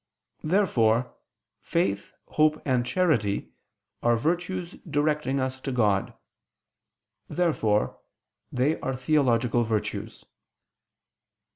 Therefore 0.43 1.13
faith, 1.59 2.11
hope, 2.29 2.59
and 2.65 2.83
charity 2.83 3.51
are 4.01 4.15
virtues 4.15 4.71
directing 4.89 5.39
us 5.39 5.59
to 5.59 5.71
God. 5.71 6.15
Therefore 7.29 7.99
they 8.51 8.79
are 8.79 8.95
theological 8.95 9.61
virtues. 9.63 10.25